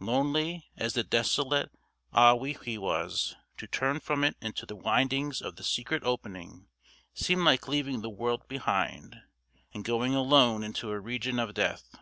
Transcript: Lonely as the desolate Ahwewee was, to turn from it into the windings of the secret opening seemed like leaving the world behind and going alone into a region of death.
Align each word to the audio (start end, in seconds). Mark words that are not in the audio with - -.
Lonely 0.00 0.70
as 0.78 0.94
the 0.94 1.04
desolate 1.04 1.70
Ahwewee 2.14 2.78
was, 2.78 3.36
to 3.58 3.66
turn 3.66 4.00
from 4.00 4.24
it 4.24 4.34
into 4.40 4.64
the 4.64 4.74
windings 4.74 5.42
of 5.42 5.56
the 5.56 5.62
secret 5.62 6.02
opening 6.04 6.68
seemed 7.12 7.42
like 7.44 7.68
leaving 7.68 8.00
the 8.00 8.08
world 8.08 8.48
behind 8.48 9.20
and 9.74 9.84
going 9.84 10.14
alone 10.14 10.62
into 10.62 10.88
a 10.88 10.98
region 10.98 11.38
of 11.38 11.52
death. 11.52 11.96